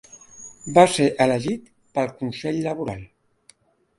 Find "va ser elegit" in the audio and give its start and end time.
0.77-1.69